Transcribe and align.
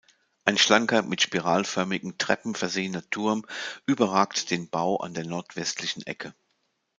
Ein 0.45 0.57
schlanker, 0.57 1.03
mit 1.03 1.21
spiralförmigen 1.21 2.17
Treppen 2.17 2.55
versehener 2.55 3.07
Turm 3.11 3.45
überragt 3.85 4.49
den 4.49 4.67
Bau 4.67 4.97
an 4.97 5.13
der 5.13 5.27
nordwestlichen 5.27 6.01
Ecke. 6.07 6.33